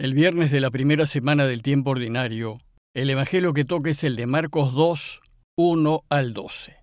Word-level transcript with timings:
El 0.00 0.14
viernes 0.14 0.50
de 0.50 0.60
la 0.60 0.70
primera 0.70 1.04
semana 1.04 1.44
del 1.44 1.60
tiempo 1.60 1.90
ordinario, 1.90 2.58
el 2.96 3.10
Evangelio 3.10 3.52
que 3.52 3.64
toca 3.64 3.90
es 3.90 4.02
el 4.02 4.16
de 4.16 4.26
Marcos 4.26 4.72
2, 4.72 5.20
1 5.58 6.00
al 6.08 6.32
12. 6.32 6.74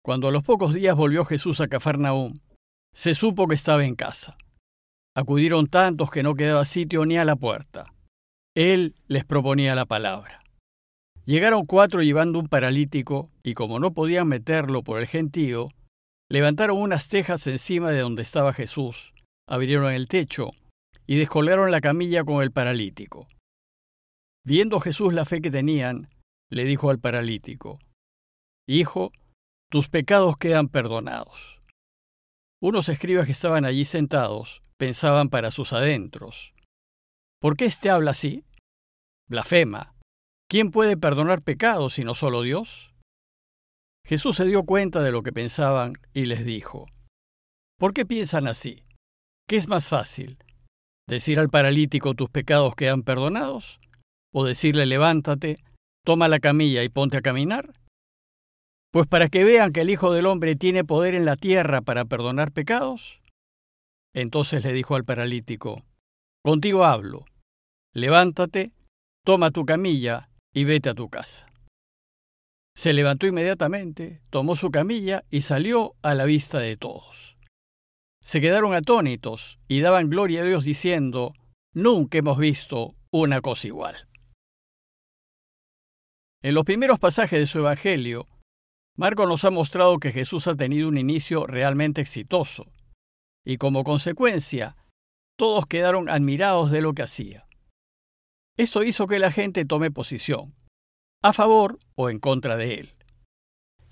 Cuando 0.00 0.28
a 0.28 0.30
los 0.30 0.44
pocos 0.44 0.72
días 0.72 0.94
volvió 0.94 1.24
Jesús 1.24 1.60
a 1.60 1.66
Cafarnaúm, 1.66 2.38
se 2.94 3.14
supo 3.14 3.48
que 3.48 3.56
estaba 3.56 3.84
en 3.84 3.96
casa. 3.96 4.38
Acudieron 5.16 5.66
tantos 5.66 6.12
que 6.12 6.22
no 6.22 6.36
quedaba 6.36 6.64
sitio 6.64 7.04
ni 7.06 7.16
a 7.16 7.24
la 7.24 7.34
puerta. 7.34 7.92
Él 8.54 8.94
les 9.08 9.24
proponía 9.24 9.74
la 9.74 9.84
palabra. 9.84 10.44
Llegaron 11.24 11.66
cuatro 11.66 12.02
llevando 12.02 12.38
un 12.38 12.46
paralítico, 12.46 13.32
y 13.42 13.54
como 13.54 13.80
no 13.80 13.94
podían 13.94 14.28
meterlo 14.28 14.84
por 14.84 15.00
el 15.00 15.08
gentío, 15.08 15.70
levantaron 16.28 16.80
unas 16.80 17.08
tejas 17.08 17.48
encima 17.48 17.90
de 17.90 17.98
donde 17.98 18.22
estaba 18.22 18.52
Jesús, 18.52 19.12
abrieron 19.48 19.92
el 19.92 20.06
techo 20.06 20.52
y 21.10 21.16
descolgaron 21.16 21.72
la 21.72 21.80
camilla 21.80 22.22
con 22.22 22.40
el 22.40 22.52
paralítico. 22.52 23.26
Viendo 24.46 24.78
Jesús 24.78 25.12
la 25.12 25.24
fe 25.24 25.40
que 25.40 25.50
tenían, 25.50 26.06
le 26.50 26.64
dijo 26.64 26.88
al 26.88 27.00
paralítico, 27.00 27.80
Hijo, 28.68 29.10
tus 29.68 29.88
pecados 29.88 30.36
quedan 30.36 30.68
perdonados. 30.68 31.60
Unos 32.62 32.88
escribas 32.88 33.26
que 33.26 33.32
estaban 33.32 33.64
allí 33.64 33.84
sentados 33.84 34.62
pensaban 34.76 35.30
para 35.30 35.50
sus 35.50 35.72
adentros, 35.72 36.54
¿por 37.40 37.56
qué 37.56 37.64
éste 37.64 37.90
habla 37.90 38.12
así? 38.12 38.44
Blasfema. 39.28 39.96
¿Quién 40.48 40.70
puede 40.70 40.96
perdonar 40.96 41.42
pecados 41.42 41.94
sino 41.94 42.14
solo 42.14 42.42
Dios? 42.42 42.94
Jesús 44.06 44.36
se 44.36 44.44
dio 44.44 44.62
cuenta 44.62 45.02
de 45.02 45.10
lo 45.10 45.24
que 45.24 45.32
pensaban 45.32 45.94
y 46.14 46.26
les 46.26 46.44
dijo, 46.44 46.86
¿por 47.80 47.94
qué 47.94 48.06
piensan 48.06 48.46
así? 48.46 48.84
¿Qué 49.48 49.56
es 49.56 49.66
más 49.66 49.88
fácil? 49.88 50.38
¿Decir 51.10 51.40
al 51.40 51.50
paralítico 51.50 52.14
tus 52.14 52.30
pecados 52.30 52.76
quedan 52.76 53.02
perdonados? 53.02 53.80
¿O 54.32 54.44
decirle 54.44 54.86
levántate, 54.86 55.56
toma 56.04 56.28
la 56.28 56.38
camilla 56.38 56.84
y 56.84 56.88
ponte 56.88 57.16
a 57.16 57.20
caminar? 57.20 57.72
Pues 58.92 59.08
para 59.08 59.28
que 59.28 59.42
vean 59.42 59.72
que 59.72 59.80
el 59.80 59.90
Hijo 59.90 60.12
del 60.12 60.26
Hombre 60.26 60.54
tiene 60.54 60.84
poder 60.84 61.16
en 61.16 61.24
la 61.24 61.34
tierra 61.34 61.80
para 61.82 62.04
perdonar 62.04 62.52
pecados. 62.52 63.20
Entonces 64.14 64.62
le 64.62 64.72
dijo 64.72 64.94
al 64.94 65.04
paralítico, 65.04 65.82
Contigo 66.44 66.84
hablo, 66.84 67.24
levántate, 67.92 68.70
toma 69.24 69.50
tu 69.50 69.66
camilla 69.66 70.30
y 70.54 70.62
vete 70.62 70.90
a 70.90 70.94
tu 70.94 71.08
casa. 71.08 71.48
Se 72.76 72.92
levantó 72.92 73.26
inmediatamente, 73.26 74.22
tomó 74.30 74.54
su 74.54 74.70
camilla 74.70 75.24
y 75.28 75.40
salió 75.40 75.96
a 76.02 76.14
la 76.14 76.24
vista 76.24 76.60
de 76.60 76.76
todos 76.76 77.39
se 78.22 78.40
quedaron 78.40 78.74
atónitos 78.74 79.58
y 79.68 79.80
daban 79.80 80.10
gloria 80.10 80.42
a 80.42 80.44
Dios 80.44 80.64
diciendo, 80.64 81.34
Nunca 81.72 82.18
hemos 82.18 82.36
visto 82.38 82.96
una 83.12 83.40
cosa 83.40 83.68
igual. 83.68 84.08
En 86.42 86.54
los 86.54 86.64
primeros 86.64 86.98
pasajes 86.98 87.38
de 87.38 87.46
su 87.46 87.58
Evangelio, 87.58 88.26
Marco 88.96 89.26
nos 89.26 89.44
ha 89.44 89.50
mostrado 89.50 89.98
que 89.98 90.10
Jesús 90.10 90.48
ha 90.48 90.56
tenido 90.56 90.88
un 90.88 90.98
inicio 90.98 91.46
realmente 91.46 92.00
exitoso, 92.00 92.66
y 93.44 93.56
como 93.56 93.84
consecuencia, 93.84 94.76
todos 95.38 95.66
quedaron 95.66 96.08
admirados 96.08 96.70
de 96.70 96.82
lo 96.82 96.92
que 96.92 97.02
hacía. 97.02 97.46
Esto 98.56 98.82
hizo 98.82 99.06
que 99.06 99.18
la 99.18 99.30
gente 99.30 99.64
tome 99.64 99.90
posición, 99.90 100.54
a 101.22 101.32
favor 101.32 101.78
o 101.94 102.10
en 102.10 102.18
contra 102.18 102.56
de 102.56 102.74
él. 102.74 102.94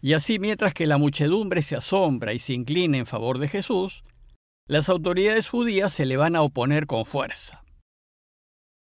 Y 0.01 0.13
así 0.13 0.39
mientras 0.39 0.75
que 0.75 0.87
la 0.87 0.99
muchedumbre 0.99 1.63
se 1.63 1.77
asombra 1.77 2.33
y 2.33 2.39
se 2.39 2.55
inclina 2.55 2.99
en 2.99 3.07
favor 3.07 3.39
de 3.39 3.49
Jesús, 3.49 4.05
las 4.69 4.89
autoridades 4.89 5.49
judías 5.49 5.93
se 5.93 6.07
le 6.07 6.17
van 6.17 6.37
a 6.37 6.43
oponer 6.43 6.87
con 6.87 7.05
fuerza. 7.05 7.63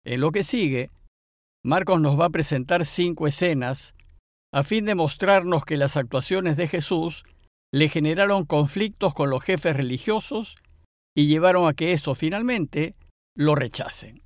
En 0.03 0.21
lo 0.21 0.31
que 0.31 0.43
sigue, 0.43 0.89
Marcos 1.63 2.01
nos 2.01 2.19
va 2.19 2.25
a 2.25 2.29
presentar 2.29 2.85
cinco 2.85 3.27
escenas 3.27 3.93
a 4.53 4.63
fin 4.63 4.85
de 4.85 4.95
mostrarnos 4.95 5.65
que 5.65 5.77
las 5.77 5.95
actuaciones 5.97 6.57
de 6.57 6.67
Jesús 6.67 7.23
le 7.71 7.89
generaron 7.89 8.45
conflictos 8.45 9.13
con 9.13 9.29
los 9.29 9.43
jefes 9.43 9.75
religiosos 9.75 10.55
y 11.15 11.27
llevaron 11.27 11.67
a 11.67 11.73
que 11.73 11.91
estos 11.91 12.17
finalmente 12.17 12.95
lo 13.35 13.55
rechacen. 13.55 14.23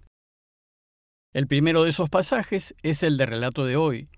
El 1.34 1.48
primero 1.48 1.84
de 1.84 1.90
esos 1.90 2.09
pasajes 2.09 2.75
es 2.84 3.04
el 3.04 3.18
de 3.18 3.25
relato 3.25 3.66
de 3.66 3.78
hoy, 3.78 4.09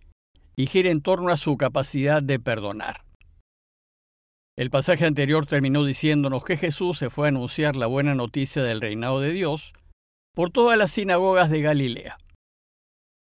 y 0.56 0.68
gira 0.68 0.92
en 0.92 1.02
torno 1.02 1.32
a 1.32 1.38
su 1.38 1.58
capacidad 1.58 2.22
de 2.22 2.40
perdonar. 2.40 3.06
El 4.56 4.70
pasaje 4.70 5.06
anterior 5.06 5.48
terminó 5.48 5.84
diciéndonos 5.84 6.44
que 6.46 6.58
Jesús 6.58 7.00
se 7.00 7.10
fue 7.10 7.28
a 7.28 7.30
anunciar 7.30 7.76
la 7.76 7.88
buena 7.88 8.14
noticia 8.14 8.62
del 8.62 8.82
reinado 8.82 9.20
de 9.20 9.32
Dios 9.32 9.74
por 10.36 10.52
todas 10.52 10.78
las 10.78 10.92
sinagogas 10.92 11.50
de 11.50 11.62
Galilea. 11.62 12.18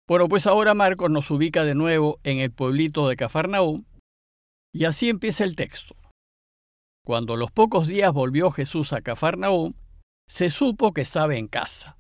Bueno, 0.08 0.28
pues 0.28 0.48
ahora 0.48 0.74
Marcos 0.74 1.12
nos 1.12 1.30
ubica 1.30 1.64
de 1.64 1.76
nuevo 1.76 2.20
en 2.24 2.40
el 2.40 2.52
pueblito 2.52 3.08
de 3.08 3.16
Cafarnaúm, 3.16 3.86
y 4.74 4.86
así 4.86 5.08
empieza 5.08 5.44
el 5.44 5.56
texto. 5.56 5.96
Cuando 7.06 7.38
los 7.38 7.52
pocos 7.52 7.88
días 7.88 8.12
volvió 8.12 8.50
Jesús 8.50 8.92
a 8.94 9.02
Cafarnaúm, 9.02 9.74
se 10.28 10.50
supo 10.50 10.94
que 10.94 11.02
estaba 11.02 11.36
en 11.36 11.48
casa. 11.48 11.96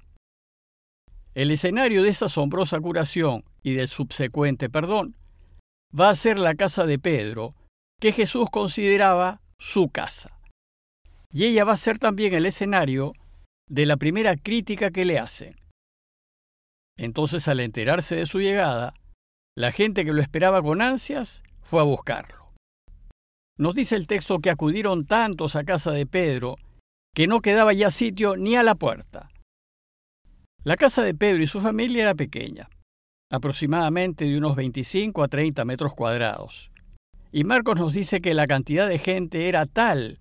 El 1.35 1.51
escenario 1.51 2.01
de 2.01 2.09
esa 2.09 2.25
asombrosa 2.25 2.79
curación 2.79 3.43
y 3.61 3.73
del 3.73 3.87
subsecuente 3.87 4.69
perdón 4.69 5.15
va 5.97 6.09
a 6.09 6.15
ser 6.15 6.39
la 6.39 6.55
casa 6.55 6.85
de 6.85 6.97
Pedro, 6.97 7.55
que 7.99 8.11
Jesús 8.11 8.49
consideraba 8.51 9.41
su 9.57 9.89
casa. 9.89 10.39
Y 11.31 11.45
ella 11.45 11.63
va 11.63 11.73
a 11.73 11.77
ser 11.77 11.99
también 11.99 12.33
el 12.33 12.45
escenario 12.45 13.11
de 13.67 13.85
la 13.85 13.97
primera 13.97 14.35
crítica 14.35 14.89
que 14.89 15.05
le 15.05 15.19
hacen. 15.19 15.55
Entonces, 16.97 17.47
al 17.47 17.59
enterarse 17.59 18.15
de 18.15 18.25
su 18.25 18.39
llegada, 18.39 18.93
la 19.55 19.71
gente 19.71 20.05
que 20.05 20.13
lo 20.13 20.21
esperaba 20.21 20.61
con 20.61 20.81
ansias 20.81 21.43
fue 21.61 21.81
a 21.81 21.83
buscarlo. 21.83 22.53
Nos 23.57 23.75
dice 23.75 23.95
el 23.95 24.07
texto 24.07 24.39
que 24.39 24.49
acudieron 24.49 25.05
tantos 25.05 25.55
a 25.55 25.63
casa 25.63 25.91
de 25.91 26.05
Pedro 26.05 26.55
que 27.13 27.27
no 27.27 27.41
quedaba 27.41 27.73
ya 27.73 27.91
sitio 27.91 28.37
ni 28.37 28.55
a 28.55 28.63
la 28.63 28.75
puerta. 28.75 29.29
La 30.63 30.77
casa 30.77 31.03
de 31.03 31.13
Pedro 31.13 31.43
y 31.43 31.47
su 31.47 31.59
familia 31.59 32.03
era 32.03 32.15
pequeña, 32.15 32.69
aproximadamente 33.31 34.25
de 34.25 34.37
unos 34.37 34.55
25 34.55 35.23
a 35.23 35.27
30 35.27 35.65
metros 35.65 35.93
cuadrados, 35.93 36.68
y 37.31 37.43
Marcos 37.43 37.77
nos 37.77 37.93
dice 37.93 38.21
que 38.21 38.33
la 38.33 38.47
cantidad 38.47 38.87
de 38.87 38.97
gente 38.97 39.49
era 39.49 39.65
tal 39.65 40.19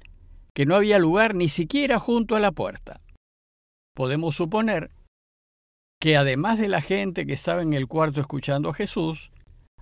que 0.55 0.67
no 0.67 0.75
había 0.75 0.99
lugar 0.99 1.35
ni 1.35 1.49
siquiera 1.49 1.99
junto 1.99 2.35
a 2.35 2.41
la 2.41 2.53
puerta. 2.53 3.01
Podemos 3.95 4.35
suponer 4.37 4.91
que 6.01 6.17
además 6.17 6.59
de 6.59 6.69
la 6.69 6.81
gente 6.81 7.27
que 7.27 7.33
estaba 7.33 7.63
en 7.63 7.73
el 7.75 7.87
cuarto 7.87 8.21
escuchando 8.21 8.69
a 8.69 8.75
Jesús, 8.75 9.31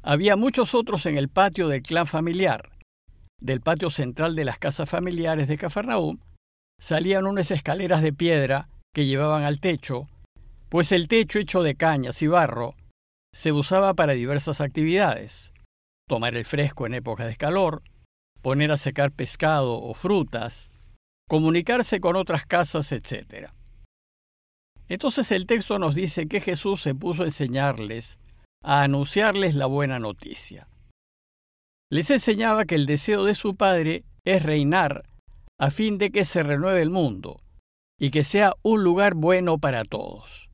había 0.03 0.36
muchos 0.36 0.75
otros 0.75 1.06
en 1.06 1.16
el 1.16 1.28
patio 1.28 1.69
del 1.69 1.82
clan 1.82 2.06
familiar. 2.06 2.70
Del 3.41 3.60
patio 3.60 3.91
central 3.91 4.34
de 4.34 4.44
las 4.44 4.59
casas 4.59 4.88
familiares 4.88 5.48
de 5.48 5.59
Cafarnaúm 5.59 6.19
salían 6.78 7.26
unas 7.26 7.50
escaleras 7.50 8.03
de 8.03 8.12
piedra 8.12 8.69
que 8.94 9.06
llevaban 9.06 9.44
al 9.44 9.60
techo, 9.60 10.09
pues 10.69 10.92
el 10.92 11.09
techo 11.09 11.38
hecho 11.38 11.62
de 11.62 11.75
cañas 11.75 12.22
y 12.22 12.26
barro 12.26 12.75
se 13.32 13.53
usaba 13.53 13.94
para 13.94 14.12
diversas 14.12 14.60
actividades 14.60 15.53
tomar 16.06 16.34
el 16.36 16.44
fresco 16.44 16.86
en 16.86 16.94
épocas 16.94 17.26
de 17.26 17.36
calor, 17.36 17.82
poner 18.42 18.70
a 18.70 18.76
secar 18.76 19.12
pescado 19.12 19.82
o 19.82 19.94
frutas, 19.94 20.70
comunicarse 21.28 22.00
con 22.00 22.16
otras 22.16 22.46
casas, 22.46 22.92
etc. 22.92 23.50
Entonces 24.88 25.32
el 25.32 25.46
texto 25.46 25.78
nos 25.78 25.94
dice 25.94 26.28
que 26.28 26.40
Jesús 26.40 26.80
se 26.80 26.94
puso 26.94 27.22
a 27.22 27.26
enseñarles, 27.26 28.18
a 28.62 28.82
anunciarles 28.82 29.54
la 29.54 29.66
buena 29.66 29.98
noticia. 29.98 30.68
Les 31.90 32.10
enseñaba 32.10 32.64
que 32.64 32.76
el 32.76 32.86
deseo 32.86 33.24
de 33.24 33.34
su 33.34 33.56
Padre 33.56 34.04
es 34.24 34.42
reinar 34.42 35.08
a 35.58 35.70
fin 35.70 35.98
de 35.98 36.10
que 36.10 36.24
se 36.24 36.42
renueve 36.42 36.82
el 36.82 36.90
mundo 36.90 37.40
y 37.98 38.10
que 38.10 38.24
sea 38.24 38.54
un 38.62 38.84
lugar 38.84 39.14
bueno 39.14 39.58
para 39.58 39.84
todos. 39.84 40.50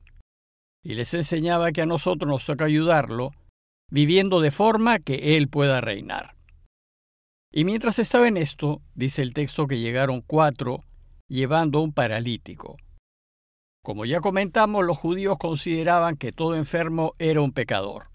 Y 0.83 0.95
les 0.95 1.13
enseñaba 1.13 1.71
que 1.71 1.81
a 1.81 1.85
nosotros 1.85 2.29
nos 2.29 2.45
toca 2.45 2.65
ayudarlo 2.65 3.31
viviendo 3.89 4.41
de 4.41 4.51
forma 4.51 4.99
que 4.99 5.37
Él 5.37 5.47
pueda 5.49 5.81
reinar. 5.81 6.35
Y 7.51 7.65
mientras 7.65 7.99
estaba 7.99 8.27
en 8.27 8.37
esto, 8.37 8.81
dice 8.95 9.21
el 9.21 9.33
texto 9.33 9.67
que 9.67 9.79
llegaron 9.79 10.21
cuatro 10.21 10.81
llevando 11.27 11.81
un 11.81 11.93
paralítico. 11.93 12.77
Como 13.83 14.05
ya 14.05 14.21
comentamos, 14.21 14.85
los 14.85 14.97
judíos 14.97 15.37
consideraban 15.37 16.17
que 16.17 16.31
todo 16.31 16.55
enfermo 16.55 17.11
era 17.19 17.41
un 17.41 17.51
pecador. 17.51 18.07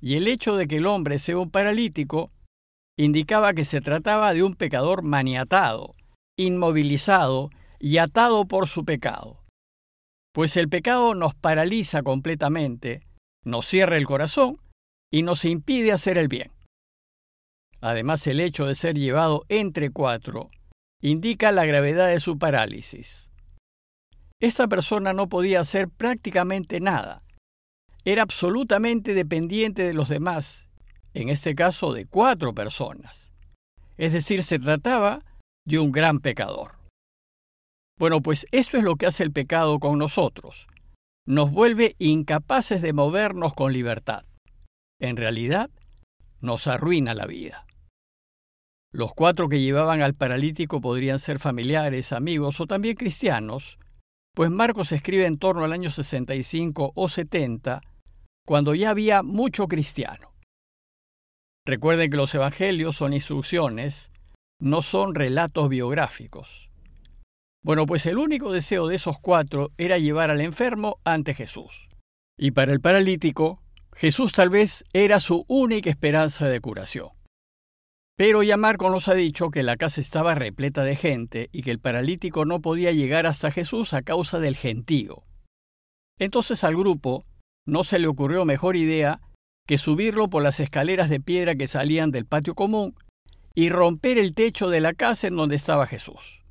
Y 0.00 0.14
el 0.14 0.28
hecho 0.28 0.56
de 0.56 0.68
que 0.68 0.76
el 0.76 0.86
hombre 0.86 1.18
sea 1.18 1.38
un 1.38 1.50
paralítico 1.50 2.30
indicaba 2.96 3.54
que 3.54 3.64
se 3.64 3.80
trataba 3.80 4.34
de 4.34 4.42
un 4.42 4.54
pecador 4.54 5.02
maniatado, 5.02 5.94
inmovilizado 6.38 7.50
y 7.78 7.98
atado 7.98 8.46
por 8.46 8.68
su 8.68 8.84
pecado. 8.84 9.42
Pues 10.32 10.56
el 10.56 10.68
pecado 10.68 11.14
nos 11.14 11.34
paraliza 11.34 12.02
completamente, 12.02 13.00
nos 13.44 13.66
cierra 13.66 13.96
el 13.96 14.06
corazón 14.06 14.58
y 15.10 15.22
nos 15.22 15.44
impide 15.44 15.92
hacer 15.92 16.18
el 16.18 16.28
bien. 16.28 16.52
Además, 17.80 18.26
el 18.26 18.40
hecho 18.40 18.66
de 18.66 18.74
ser 18.74 18.96
llevado 18.96 19.44
entre 19.48 19.90
cuatro 19.90 20.50
indica 21.00 21.50
la 21.50 21.64
gravedad 21.64 22.08
de 22.08 22.20
su 22.20 22.38
parálisis. 22.38 23.30
esta 24.42 24.68
persona 24.68 25.12
no 25.12 25.28
podía 25.28 25.60
hacer 25.60 25.88
prácticamente 25.88 26.80
nada. 26.80 27.22
Era 28.04 28.22
absolutamente 28.22 29.12
dependiente 29.12 29.82
de 29.82 29.92
los 29.92 30.08
demás, 30.08 30.70
en 31.12 31.28
este 31.28 31.54
caso 31.54 31.92
de 31.92 32.06
cuatro 32.06 32.54
personas. 32.54 33.32
Es 33.98 34.14
decir, 34.14 34.42
se 34.42 34.58
trataba 34.58 35.22
de 35.66 35.78
un 35.78 35.92
gran 35.92 36.20
pecador. 36.20 36.78
Bueno, 37.98 38.22
pues 38.22 38.46
esto 38.50 38.78
es 38.78 38.84
lo 38.84 38.96
que 38.96 39.04
hace 39.04 39.24
el 39.24 39.32
pecado 39.32 39.78
con 39.78 39.98
nosotros. 39.98 40.68
Nos 41.26 41.52
vuelve 41.52 41.96
incapaces 41.98 42.80
de 42.80 42.94
movernos 42.94 43.52
con 43.52 43.74
libertad. 43.74 44.24
En 45.00 45.16
realidad, 45.16 45.70
nos 46.40 46.66
arruina 46.66 47.14
la 47.14 47.26
vida. 47.26 47.64
Los 48.92 49.14
cuatro 49.14 49.48
que 49.48 49.60
llevaban 49.60 50.02
al 50.02 50.14
paralítico 50.14 50.80
podrían 50.80 51.18
ser 51.18 51.38
familiares, 51.38 52.12
amigos 52.12 52.60
o 52.60 52.66
también 52.66 52.96
cristianos, 52.96 53.78
pues 54.34 54.50
Marcos 54.50 54.92
escribe 54.92 55.26
en 55.26 55.38
torno 55.38 55.64
al 55.64 55.72
año 55.72 55.90
65 55.90 56.92
o 56.94 57.08
70, 57.08 57.80
cuando 58.46 58.74
ya 58.74 58.90
había 58.90 59.22
mucho 59.22 59.68
cristiano. 59.68 60.34
Recuerden 61.66 62.10
que 62.10 62.16
los 62.16 62.34
evangelios 62.34 62.96
son 62.96 63.12
instrucciones, 63.12 64.10
no 64.60 64.82
son 64.82 65.14
relatos 65.14 65.68
biográficos. 65.68 66.70
Bueno, 67.62 67.86
pues 67.86 68.06
el 68.06 68.18
único 68.18 68.52
deseo 68.52 68.86
de 68.86 68.96
esos 68.96 69.18
cuatro 69.18 69.70
era 69.76 69.98
llevar 69.98 70.30
al 70.30 70.40
enfermo 70.40 70.98
ante 71.04 71.34
Jesús. 71.34 71.88
Y 72.38 72.52
para 72.52 72.72
el 72.72 72.80
paralítico, 72.80 73.59
Jesús 73.94 74.32
tal 74.32 74.50
vez 74.50 74.84
era 74.92 75.20
su 75.20 75.44
única 75.48 75.90
esperanza 75.90 76.48
de 76.48 76.60
curación. 76.60 77.08
Pero 78.16 78.42
ya 78.42 78.56
Marco 78.56 78.90
nos 78.90 79.08
ha 79.08 79.14
dicho 79.14 79.50
que 79.50 79.62
la 79.62 79.76
casa 79.76 80.00
estaba 80.00 80.34
repleta 80.34 80.84
de 80.84 80.96
gente 80.96 81.48
y 81.52 81.62
que 81.62 81.70
el 81.70 81.78
paralítico 81.78 82.44
no 82.44 82.60
podía 82.60 82.92
llegar 82.92 83.26
hasta 83.26 83.50
Jesús 83.50 83.94
a 83.94 84.02
causa 84.02 84.38
del 84.38 84.56
gentío. 84.56 85.22
Entonces 86.18 86.62
al 86.64 86.76
grupo 86.76 87.24
no 87.66 87.82
se 87.82 87.98
le 87.98 88.08
ocurrió 88.08 88.44
mejor 88.44 88.76
idea 88.76 89.20
que 89.66 89.78
subirlo 89.78 90.28
por 90.28 90.42
las 90.42 90.60
escaleras 90.60 91.08
de 91.08 91.20
piedra 91.20 91.54
que 91.54 91.66
salían 91.66 92.10
del 92.10 92.26
patio 92.26 92.54
común 92.54 92.94
y 93.54 93.70
romper 93.70 94.18
el 94.18 94.34
techo 94.34 94.68
de 94.68 94.80
la 94.80 94.94
casa 94.94 95.28
en 95.28 95.36
donde 95.36 95.56
estaba 95.56 95.86
Jesús. 95.86 96.44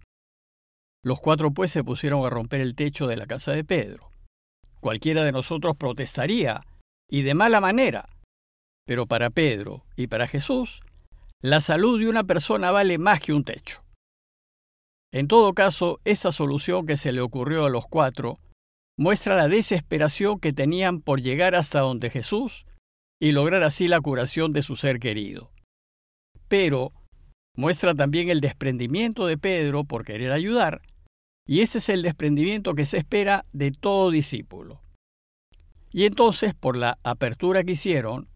Los 1.03 1.19
cuatro 1.19 1.51
pues 1.51 1.71
se 1.71 1.83
pusieron 1.83 2.25
a 2.25 2.29
romper 2.29 2.61
el 2.61 2.75
techo 2.75 3.07
de 3.07 3.15
la 3.15 3.25
casa 3.25 3.51
de 3.51 3.63
Pedro. 3.63 4.09
Cualquiera 4.79 5.23
de 5.23 5.31
nosotros 5.31 5.75
protestaría, 5.77 6.61
y 7.09 7.23
de 7.23 7.33
mala 7.33 7.59
manera, 7.59 8.07
pero 8.85 9.05
para 9.05 9.29
Pedro 9.29 9.83
y 9.95 10.07
para 10.07 10.27
Jesús 10.27 10.81
la 11.41 11.61
salud 11.61 11.99
de 11.99 12.09
una 12.09 12.23
persona 12.25 12.71
vale 12.71 12.97
más 12.97 13.21
que 13.21 13.33
un 13.33 13.43
techo. 13.43 13.81
En 15.11 15.27
todo 15.27 15.53
caso, 15.53 15.97
esta 16.03 16.31
solución 16.31 16.85
que 16.85 16.97
se 16.97 17.11
le 17.11 17.21
ocurrió 17.21 17.65
a 17.65 17.69
los 17.69 17.87
cuatro 17.87 18.39
muestra 18.97 19.35
la 19.35 19.47
desesperación 19.47 20.39
que 20.39 20.51
tenían 20.51 21.01
por 21.01 21.21
llegar 21.21 21.55
hasta 21.55 21.79
donde 21.79 22.09
Jesús 22.09 22.65
y 23.19 23.31
lograr 23.31 23.63
así 23.63 23.87
la 23.87 24.01
curación 24.01 24.53
de 24.53 24.61
su 24.61 24.75
ser 24.75 24.99
querido. 24.99 25.51
Pero 26.47 26.91
muestra 27.55 27.95
también 27.95 28.29
el 28.29 28.41
desprendimiento 28.41 29.25
de 29.25 29.37
Pedro 29.37 29.83
por 29.85 30.03
querer 30.03 30.31
ayudar, 30.31 30.81
y 31.47 31.61
ese 31.61 31.79
es 31.79 31.89
el 31.89 32.01
desprendimiento 32.01 32.75
que 32.75 32.85
se 32.85 32.97
espera 32.97 33.43
de 33.53 33.71
todo 33.71 34.11
discípulo. 34.11 34.81
Y 35.91 36.05
entonces, 36.05 36.53
por 36.53 36.77
la 36.77 36.99
apertura 37.03 37.63
que 37.63 37.73
hicieron, 37.73 38.29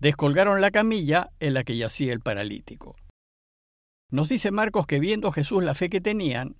descolgaron 0.00 0.60
la 0.60 0.70
camilla 0.70 1.30
en 1.40 1.54
la 1.54 1.64
que 1.64 1.76
yacía 1.76 2.12
el 2.12 2.20
paralítico. 2.20 2.96
Nos 4.10 4.28
dice 4.28 4.50
Marcos 4.50 4.86
que 4.86 5.00
viendo 5.00 5.32
Jesús 5.32 5.62
la 5.62 5.74
fe 5.74 5.90
que 5.90 6.00
tenían, 6.00 6.56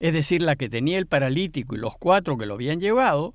es 0.00 0.14
decir, 0.14 0.42
la 0.42 0.56
que 0.56 0.68
tenía 0.68 0.98
el 0.98 1.06
paralítico 1.06 1.74
y 1.74 1.78
los 1.78 1.96
cuatro 1.96 2.36
que 2.36 2.46
lo 2.46 2.54
habían 2.54 2.80
llevado, 2.80 3.34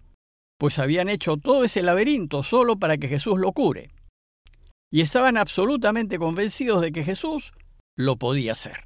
pues 0.59 0.80
habían 0.80 1.09
hecho 1.09 1.38
todo 1.38 1.63
ese 1.63 1.81
laberinto 1.81 2.44
solo 2.44 2.77
para 2.77 2.98
que 2.98 3.07
Jesús 3.07 3.39
lo 3.39 3.51
cure. 3.51 3.89
Y 4.92 5.01
estaban 5.01 5.38
absolutamente 5.38 6.19
convencidos 6.19 6.81
de 6.81 6.92
que 6.92 7.03
Jesús 7.03 7.53
lo 7.98 8.18
podía 8.18 8.51
hacer. 8.51 8.86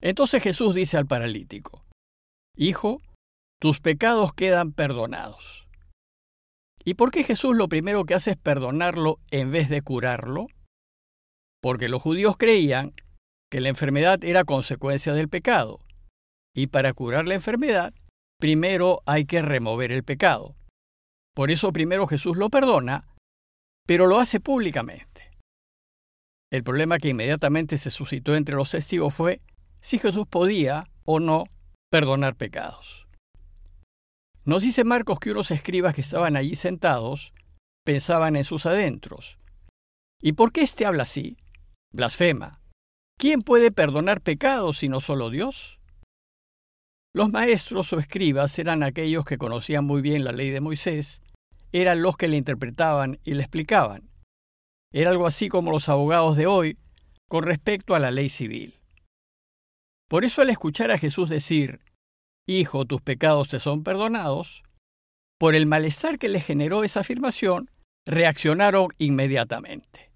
Entonces 0.00 0.42
Jesús 0.42 0.74
dice 0.74 0.96
al 0.96 1.06
paralítico, 1.06 1.84
Hijo, 2.56 3.00
tus 3.60 3.80
pecados 3.80 4.32
quedan 4.34 4.72
perdonados. 4.72 5.68
¿Y 6.84 6.94
por 6.94 7.10
qué 7.10 7.24
Jesús 7.24 7.56
lo 7.56 7.68
primero 7.68 8.04
que 8.04 8.14
hace 8.14 8.32
es 8.32 8.36
perdonarlo 8.36 9.18
en 9.30 9.50
vez 9.50 9.68
de 9.68 9.82
curarlo? 9.82 10.46
Porque 11.62 11.88
los 11.88 12.02
judíos 12.02 12.36
creían 12.38 12.94
que 13.50 13.60
la 13.60 13.68
enfermedad 13.68 14.24
era 14.24 14.44
consecuencia 14.44 15.12
del 15.12 15.28
pecado, 15.28 15.80
y 16.54 16.68
para 16.68 16.92
curar 16.92 17.26
la 17.26 17.34
enfermedad, 17.34 17.92
primero 18.38 19.02
hay 19.06 19.26
que 19.26 19.42
remover 19.42 19.92
el 19.92 20.04
pecado. 20.04 20.56
Por 21.34 21.50
eso 21.50 21.72
primero 21.72 22.06
Jesús 22.06 22.36
lo 22.36 22.48
perdona, 22.48 23.06
pero 23.86 24.06
lo 24.06 24.18
hace 24.18 24.40
públicamente. 24.40 25.30
El 26.52 26.64
problema 26.64 26.98
que 26.98 27.08
inmediatamente 27.08 27.78
se 27.78 27.90
suscitó 27.90 28.34
entre 28.34 28.56
los 28.56 28.70
testigos 28.70 29.14
fue 29.14 29.40
si 29.80 29.98
Jesús 29.98 30.26
podía 30.28 30.88
o 31.04 31.20
no 31.20 31.44
perdonar 31.90 32.36
pecados. 32.36 33.06
Nos 34.44 34.62
dice 34.62 34.84
Marcos 34.84 35.18
que 35.20 35.30
unos 35.30 35.50
escribas 35.50 35.94
que 35.94 36.00
estaban 36.00 36.36
allí 36.36 36.54
sentados 36.54 37.32
pensaban 37.84 38.36
en 38.36 38.44
sus 38.44 38.66
adentros. 38.66 39.38
¿Y 40.20 40.32
por 40.32 40.52
qué 40.52 40.62
éste 40.62 40.86
habla 40.86 41.02
así? 41.02 41.36
Blasfema. 41.92 42.60
¿Quién 43.18 43.42
puede 43.42 43.70
perdonar 43.70 44.22
pecados 44.22 44.78
sino 44.78 45.00
solo 45.00 45.30
Dios? 45.30 45.78
Los 47.12 47.30
maestros 47.30 47.92
o 47.92 47.98
escribas 47.98 48.58
eran 48.58 48.82
aquellos 48.82 49.24
que 49.24 49.38
conocían 49.38 49.84
muy 49.84 50.00
bien 50.00 50.24
la 50.24 50.32
ley 50.32 50.50
de 50.50 50.60
Moisés, 50.60 51.22
eran 51.72 52.02
los 52.02 52.16
que 52.16 52.28
le 52.28 52.36
interpretaban 52.36 53.18
y 53.24 53.34
le 53.34 53.42
explicaban. 53.42 54.10
Era 54.92 55.10
algo 55.10 55.26
así 55.26 55.48
como 55.48 55.70
los 55.70 55.88
abogados 55.88 56.36
de 56.36 56.46
hoy 56.46 56.78
con 57.28 57.44
respecto 57.44 57.94
a 57.94 57.98
la 57.98 58.10
ley 58.10 58.28
civil. 58.28 58.80
Por 60.08 60.24
eso 60.24 60.42
al 60.42 60.50
escuchar 60.50 60.90
a 60.90 60.98
Jesús 60.98 61.30
decir, 61.30 61.80
Hijo, 62.46 62.84
tus 62.84 63.00
pecados 63.00 63.48
te 63.48 63.60
son 63.60 63.82
perdonados, 63.82 64.62
por 65.38 65.54
el 65.54 65.66
malestar 65.66 66.18
que 66.18 66.28
le 66.28 66.40
generó 66.40 66.84
esa 66.84 67.00
afirmación, 67.00 67.70
reaccionaron 68.06 68.88
inmediatamente. 68.98 70.10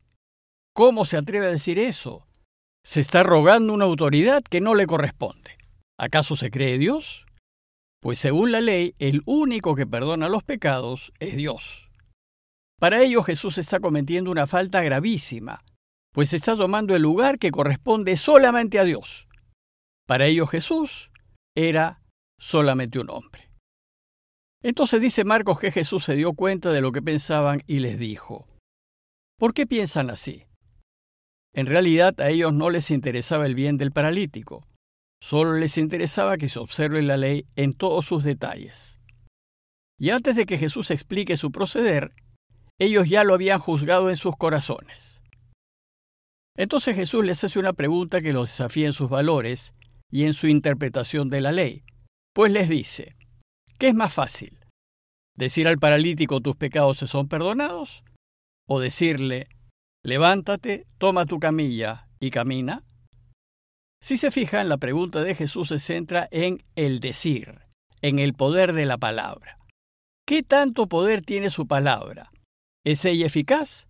¿Cómo 0.75 1.05
se 1.05 1.17
atreve 1.17 1.47
a 1.47 1.51
decir 1.51 1.79
eso? 1.79 2.27
Se 2.85 3.01
está 3.01 3.23
rogando 3.23 3.73
una 3.73 3.87
autoridad 3.87 4.43
que 4.43 4.61
no 4.61 4.75
le 4.75 4.87
corresponde. 4.87 5.57
¿Acaso 5.99 6.37
se 6.37 6.51
cree 6.51 6.77
Dios? 6.77 7.25
Pues 8.03 8.19
según 8.19 8.53
la 8.53 8.61
ley, 8.61 8.95
el 8.99 9.23
único 9.25 9.75
que 9.75 9.87
perdona 9.87 10.29
los 10.29 10.43
pecados 10.43 11.13
es 11.21 11.37
Dios. 11.37 11.89
Para 12.79 13.01
ello 13.01 13.23
Jesús 13.23 13.57
está 13.57 13.81
cometiendo 13.81 14.31
una 14.31 14.47
falta 14.47 14.83
gravísima, 14.83 15.65
pues 16.13 16.35
está 16.35 16.55
tomando 16.55 16.95
el 16.95 17.01
lugar 17.01 17.39
que 17.39 17.51
corresponde 17.51 18.19
solamente 18.19 18.79
a 18.79 18.85
Dios. 18.85 19.27
Para 20.07 20.27
ello 20.27 20.47
Jesús 20.47 21.11
era 21.57 22.03
solamente 22.45 22.99
un 22.99 23.09
hombre. 23.09 23.51
Entonces 24.63 25.01
dice 25.01 25.25
Marcos 25.25 25.59
que 25.59 25.71
Jesús 25.71 26.05
se 26.05 26.15
dio 26.15 26.35
cuenta 26.35 26.73
de 26.73 26.83
lo 26.83 26.93
que 26.93 27.01
pensaban 27.01 27.63
y 27.67 27.79
les 27.79 27.99
dijo, 27.99 28.47
¿por 29.39 29.55
qué 29.55 29.67
piensan 29.67 30.11
así? 30.11 30.45
En 31.55 31.67
realidad 31.67 32.21
a 32.21 32.29
ellos 32.29 32.53
no 32.53 32.69
les 32.69 32.91
interesaba 32.91 33.47
el 33.47 33.55
bien 33.55 33.79
del 33.79 33.93
paralítico, 33.93 34.67
solo 35.23 35.55
les 35.55 35.79
interesaba 35.79 36.37
que 36.37 36.51
se 36.51 36.59
observe 36.59 37.01
la 37.01 37.17
ley 37.17 37.47
en 37.57 37.73
todos 37.73 38.05
sus 38.05 38.25
detalles. 38.25 38.99
Y 39.99 40.11
antes 40.11 40.37
de 40.37 40.45
que 40.45 40.59
Jesús 40.59 40.91
explique 40.91 41.39
su 41.39 41.51
proceder, 41.51 42.13
ellos 42.79 43.09
ya 43.09 43.25
lo 43.25 43.33
habían 43.33 43.59
juzgado 43.59 44.11
en 44.11 44.17
sus 44.17 44.37
corazones. 44.37 45.23
Entonces 46.57 46.95
Jesús 46.95 47.25
les 47.25 47.43
hace 47.43 47.59
una 47.59 47.73
pregunta 47.73 48.21
que 48.21 48.35
los 48.35 48.51
desafía 48.51 48.87
en 48.87 48.93
sus 48.93 49.09
valores 49.09 49.73
y 50.11 50.25
en 50.25 50.35
su 50.35 50.47
interpretación 50.47 51.31
de 51.31 51.41
la 51.41 51.53
ley. 51.53 51.85
Pues 52.35 52.51
les 52.51 52.69
dice, 52.69 53.17
¿qué 53.79 53.89
es 53.89 53.95
más 53.95 54.13
fácil? 54.13 54.59
¿Decir 55.37 55.69
al 55.69 55.79
paralítico 55.79 56.41
tus 56.41 56.57
pecados 56.57 56.99
se 56.99 57.07
son 57.07 57.29
perdonados? 57.29 58.03
¿O 58.69 58.81
decirle, 58.81 59.47
levántate, 60.05 60.87
toma 60.99 61.27
tu 61.27 61.39
camilla 61.39 62.09
y 62.19 62.31
camina? 62.31 62.83
Si 64.03 64.17
se 64.17 64.33
fijan, 64.33 64.69
la 64.69 64.79
pregunta 64.79 65.23
de 65.23 65.37
Jesús 65.37 65.69
se 65.69 65.79
centra 65.79 66.29
en 66.33 66.65
el 66.75 66.99
decir, 66.99 67.61
en 68.03 68.19
el 68.19 68.35
poder 68.35 68.73
de 68.73 68.87
la 68.87 68.99
palabra. 68.99 69.59
¿Qué 70.27 70.43
tanto 70.43 70.89
poder 70.89 71.23
tiene 71.23 71.51
su 71.51 71.69
palabra? 71.69 72.33
¿Es 72.85 73.05
ella 73.05 73.27
eficaz? 73.27 73.87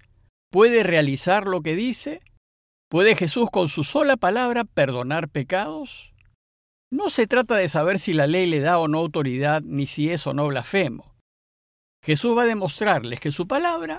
¿Puede 0.53 0.83
realizar 0.83 1.47
lo 1.47 1.63
que 1.63 1.75
dice? 1.75 2.21
¿Puede 2.91 3.17
Jesús 3.17 3.49
con 3.51 3.69
su 3.69 3.85
sola 3.85 4.19
palabra 4.19 4.65
perdonar 4.65 5.31
pecados? 5.31 6.13
No 6.95 7.11
se 7.11 7.27
trata 7.27 7.57
de 7.57 7.67
saber 7.67 7.99
si 7.99 8.13
la 8.13 8.29
ley 8.29 8.47
le 8.47 8.61
da 8.61 8.79
o 8.79 8.87
no 8.87 8.99
autoridad, 8.99 9.63
ni 9.63 9.85
si 9.85 10.11
es 10.11 10.29
o 10.29 10.33
no 10.33 10.47
blasfemo. 10.47 11.17
Jesús 12.05 12.39
va 12.39 12.45
a 12.45 12.47
demostrarles 12.47 13.19
que 13.19 13.33
su 13.33 13.49
palabra 13.49 13.99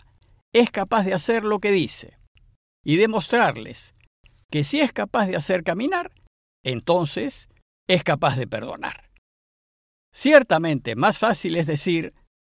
es 0.53 0.71
capaz 0.71 1.03
de 1.03 1.13
hacer 1.13 1.43
lo 1.43 1.59
que 1.59 1.71
dice, 1.71 2.17
y 2.85 2.95
demostrarles 2.95 3.93
que 4.49 4.63
si 4.63 4.79
es 4.79 4.93
capaz 4.93 5.27
de 5.27 5.35
hacer 5.35 5.65
caminar, 5.65 6.13
entonces 6.63 7.49
es 7.89 8.01
capaz 8.05 8.37
de 8.37 8.47
perdonar. 8.47 9.11
Ciertamente, 10.13 10.95
más 10.95 11.19
fácil 11.19 11.57
es 11.57 11.67
decir, 11.67 12.13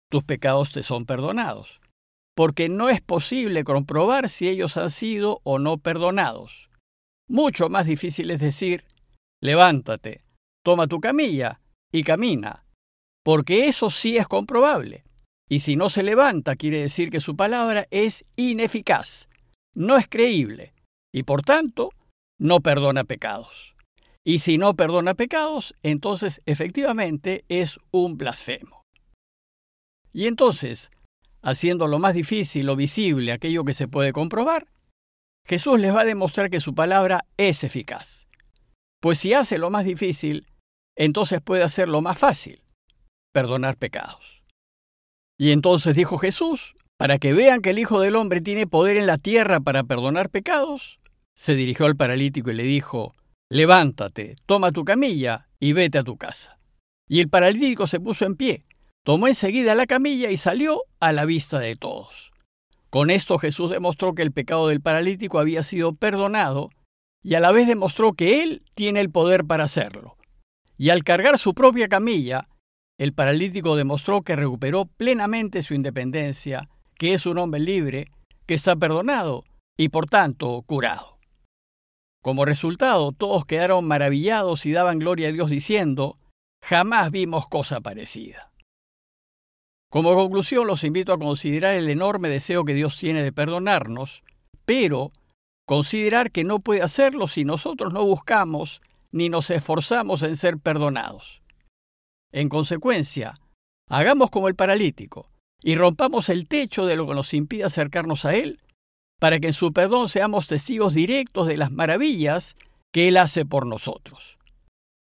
tus 0.09 0.23
pecados 0.23 0.71
te 0.71 0.83
son 0.83 1.05
perdonados, 1.05 1.81
porque 2.33 2.69
no 2.69 2.87
es 2.87 3.01
posible 3.01 3.65
comprobar 3.65 4.29
si 4.29 4.47
ellos 4.47 4.77
han 4.77 4.89
sido 4.89 5.41
o 5.43 5.59
no 5.59 5.79
perdonados. 5.79 6.69
Mucho 7.27 7.67
más 7.67 7.87
difícil 7.87 8.31
es 8.31 8.39
decir, 8.39 8.85
levántate, 9.41 10.21
toma 10.69 10.85
tu 10.85 10.99
camilla 10.99 11.61
y 11.91 12.03
camina, 12.03 12.63
porque 13.25 13.67
eso 13.67 13.89
sí 13.89 14.17
es 14.17 14.27
comprobable. 14.27 15.03
Y 15.49 15.61
si 15.61 15.75
no 15.75 15.89
se 15.89 16.03
levanta, 16.03 16.55
quiere 16.55 16.81
decir 16.81 17.09
que 17.09 17.21
su 17.21 17.35
palabra 17.35 17.87
es 17.89 18.27
ineficaz, 18.35 19.29
no 19.73 19.97
es 19.97 20.07
creíble, 20.07 20.75
y 21.11 21.23
por 21.23 21.41
tanto, 21.41 21.89
no 22.39 22.59
perdona 22.59 23.03
pecados. 23.03 23.75
Y 24.23 24.39
si 24.39 24.59
no 24.59 24.75
perdona 24.75 25.15
pecados, 25.15 25.73
entonces 25.81 26.43
efectivamente 26.45 27.45
es 27.49 27.79
un 27.89 28.15
blasfemo. 28.15 28.83
Y 30.13 30.27
entonces, 30.27 30.91
haciendo 31.41 31.87
lo 31.87 31.97
más 31.97 32.13
difícil 32.13 32.69
o 32.69 32.75
visible 32.75 33.31
aquello 33.31 33.63
que 33.63 33.73
se 33.73 33.87
puede 33.87 34.13
comprobar, 34.13 34.67
Jesús 35.47 35.79
les 35.79 35.95
va 35.95 36.01
a 36.01 36.05
demostrar 36.05 36.51
que 36.51 36.59
su 36.59 36.75
palabra 36.75 37.25
es 37.37 37.63
eficaz. 37.63 38.27
Pues 39.01 39.17
si 39.19 39.33
hace 39.33 39.57
lo 39.57 39.69
más 39.69 39.85
difícil, 39.85 40.45
entonces 40.99 41.41
puede 41.41 41.63
hacer 41.63 41.87
lo 41.87 42.01
más 42.01 42.19
fácil, 42.19 42.61
perdonar 43.33 43.77
pecados. 43.77 44.43
Y 45.39 45.51
entonces 45.51 45.95
dijo 45.95 46.17
Jesús, 46.17 46.75
para 46.97 47.17
que 47.17 47.31
vean 47.31 47.61
que 47.61 47.69
el 47.69 47.79
Hijo 47.79 48.01
del 48.01 48.17
Hombre 48.17 48.41
tiene 48.41 48.67
poder 48.67 48.97
en 48.97 49.07
la 49.07 49.17
tierra 49.17 49.61
para 49.61 49.85
perdonar 49.85 50.29
pecados, 50.29 50.99
se 51.33 51.55
dirigió 51.55 51.85
al 51.85 51.95
paralítico 51.95 52.51
y 52.51 52.55
le 52.55 52.63
dijo, 52.63 53.13
Levántate, 53.49 54.35
toma 54.45 54.73
tu 54.73 54.83
camilla 54.83 55.47
y 55.57 55.71
vete 55.71 55.97
a 55.97 56.03
tu 56.03 56.17
casa. 56.17 56.57
Y 57.07 57.21
el 57.21 57.29
paralítico 57.29 57.87
se 57.87 58.01
puso 58.01 58.25
en 58.25 58.35
pie, 58.35 58.65
tomó 59.05 59.29
enseguida 59.29 59.75
la 59.75 59.87
camilla 59.87 60.29
y 60.29 60.35
salió 60.35 60.83
a 60.99 61.13
la 61.13 61.23
vista 61.23 61.59
de 61.59 61.77
todos. 61.77 62.33
Con 62.89 63.09
esto 63.09 63.37
Jesús 63.37 63.71
demostró 63.71 64.13
que 64.13 64.21
el 64.21 64.33
pecado 64.33 64.67
del 64.67 64.81
paralítico 64.81 65.39
había 65.39 65.63
sido 65.63 65.93
perdonado 65.95 66.71
y 67.23 67.35
a 67.35 67.39
la 67.39 67.53
vez 67.53 67.67
demostró 67.67 68.11
que 68.13 68.43
Él 68.43 68.63
tiene 68.75 68.99
el 68.99 69.09
poder 69.09 69.45
para 69.45 69.63
hacerlo. 69.63 70.18
Y 70.79 70.91
al 70.91 71.03
cargar 71.03 71.37
su 71.37 71.53
propia 71.53 71.89
camilla, 71.89 72.47
el 72.97 73.13
paralítico 73.13 73.75
demostró 73.75 74.21
que 74.21 74.37
recuperó 74.37 74.85
plenamente 74.85 75.61
su 75.61 75.73
independencia, 75.73 76.69
que 76.95 77.13
es 77.13 77.25
un 77.25 77.37
hombre 77.37 77.59
libre, 77.59 78.11
que 78.47 78.53
está 78.53 78.77
perdonado 78.77 79.43
y 79.77 79.89
por 79.89 80.07
tanto 80.07 80.61
curado. 80.61 81.19
Como 82.23 82.45
resultado, 82.45 83.11
todos 83.11 83.43
quedaron 83.43 83.85
maravillados 83.85 84.65
y 84.65 84.71
daban 84.71 84.99
gloria 84.99 85.27
a 85.27 85.31
Dios 85.33 85.49
diciendo, 85.49 86.17
jamás 86.63 87.11
vimos 87.11 87.47
cosa 87.47 87.81
parecida. 87.81 88.51
Como 89.91 90.13
conclusión, 90.13 90.65
los 90.65 90.85
invito 90.85 91.11
a 91.11 91.19
considerar 91.19 91.75
el 91.75 91.89
enorme 91.89 92.29
deseo 92.29 92.63
que 92.63 92.73
Dios 92.73 92.97
tiene 92.97 93.21
de 93.21 93.33
perdonarnos, 93.33 94.23
pero 94.65 95.11
considerar 95.65 96.31
que 96.31 96.45
no 96.45 96.59
puede 96.59 96.81
hacerlo 96.81 97.27
si 97.27 97.43
nosotros 97.43 97.91
no 97.91 98.05
buscamos 98.05 98.81
ni 99.11 99.29
nos 99.29 99.49
esforzamos 99.49 100.23
en 100.23 100.35
ser 100.35 100.57
perdonados. 100.57 101.41
En 102.31 102.49
consecuencia, 102.49 103.33
hagamos 103.87 104.29
como 104.29 104.47
el 104.47 104.55
paralítico 104.55 105.29
y 105.61 105.75
rompamos 105.75 106.29
el 106.29 106.47
techo 106.47 106.85
de 106.85 106.95
lo 106.95 107.07
que 107.07 107.15
nos 107.15 107.33
impide 107.33 107.63
acercarnos 107.63 108.25
a 108.25 108.35
Él 108.35 108.61
para 109.19 109.39
que 109.39 109.47
en 109.47 109.53
su 109.53 109.73
perdón 109.73 110.07
seamos 110.09 110.47
testigos 110.47 110.93
directos 110.93 111.47
de 111.47 111.57
las 111.57 111.71
maravillas 111.71 112.55
que 112.91 113.09
Él 113.09 113.17
hace 113.17 113.45
por 113.45 113.65
nosotros. 113.65 114.37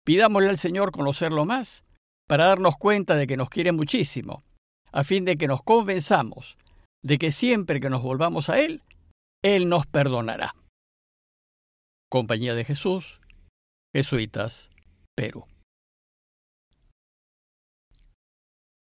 Pidámosle 0.05 0.49
al 0.49 0.57
Señor 0.57 0.91
conocerlo 0.91 1.45
más, 1.45 1.85
para 2.27 2.47
darnos 2.47 2.77
cuenta 2.77 3.15
de 3.15 3.27
que 3.27 3.37
nos 3.37 3.51
quiere 3.51 3.73
muchísimo, 3.73 4.43
a 4.91 5.05
fin 5.05 5.25
de 5.25 5.37
que 5.37 5.47
nos 5.47 5.63
convenzamos 5.63 6.57
de 7.03 7.19
que 7.19 7.31
siempre 7.31 7.81
que 7.81 7.91
nos 7.91 8.03
volvamos 8.03 8.49
a 8.49 8.59
Él, 8.61 8.83
Él 9.43 9.69
nos 9.69 9.87
perdonará. 9.87 10.55
Compañía 12.11 12.55
de 12.55 12.65
Jesús, 12.65 13.21
Jesuitas, 13.95 14.71
Perú. 15.15 15.47